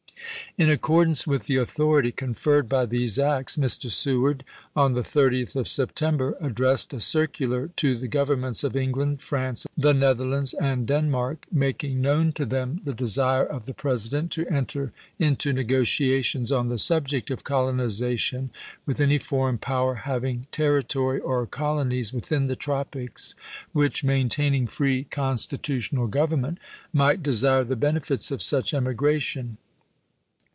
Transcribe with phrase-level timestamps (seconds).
[0.57, 3.89] In accordance with the authority conferred by these acts, Mr.
[3.89, 4.43] Seward,
[4.75, 6.47] on the 30th of September, 1862.
[6.49, 11.85] addressed a circular to the governments of Eng land, France, the Netherlands, and Denmark, mak
[11.85, 16.77] ing known to them the desire of the President to enter into negotiations on the
[16.77, 18.49] subject of colonization
[18.85, 23.35] with any foreign power having territory or colonies within the tropics,
[23.71, 26.57] which, maintaining free consti tutional government,
[26.91, 29.55] might desire the benefits of such emigration.